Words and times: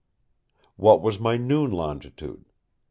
What 0.77 1.03
was 1.03 1.19
my 1.19 1.37
noon 1.37 1.69
longitude? 1.69 2.45